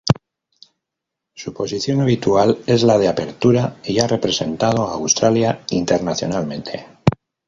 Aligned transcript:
Su 1.35 1.53
posición 1.53 2.01
habitual 2.01 2.57
es 2.65 2.81
la 2.81 2.97
de 2.97 3.07
apertura 3.07 3.77
y 3.83 3.99
ha 3.99 4.07
representado 4.07 4.87
a 4.87 4.93
Australia 4.93 5.63
internacionalmente. 5.69 6.87